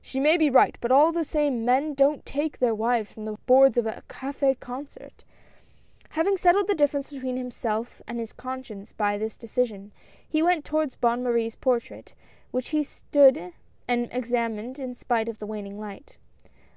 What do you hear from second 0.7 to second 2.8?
but all the same, men don't take their